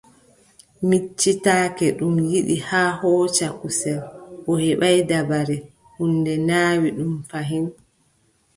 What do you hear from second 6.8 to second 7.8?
ɗum fayin.